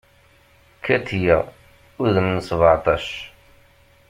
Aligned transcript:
Katiya, 0.83 1.37
udem 2.03 2.27
n 2.35 2.37
sbeɛtac. 2.47 3.07